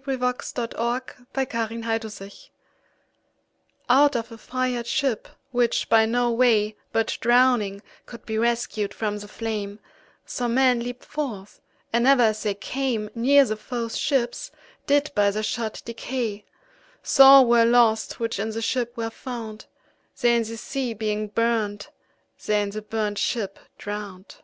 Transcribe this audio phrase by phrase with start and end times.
[0.00, 0.18] 202919A
[1.34, 2.32] Burnt ShipJohn Donne
[3.90, 9.18] Out of a fired ship, which, by no way But drowning, could be rescued from
[9.18, 9.78] the flame,
[10.24, 11.60] Some men leap'd forth,
[11.92, 14.50] and ever as they came Neere the foes ships,
[14.86, 16.46] did by their shot decay;
[17.02, 19.66] So all were lost, which in the ship were found,
[20.18, 21.90] They in the sea being burnt,
[22.46, 24.36] they in the burnt ship drown'd.